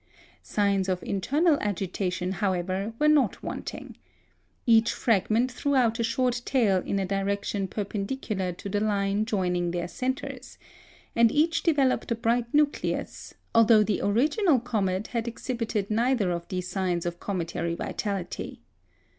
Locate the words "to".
8.53-8.67